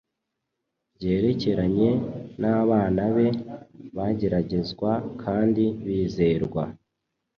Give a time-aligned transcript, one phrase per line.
[0.95, 1.89] byerekeranye
[2.41, 3.27] n’abana be
[3.97, 6.63] bageragezwa kandi bizerwa.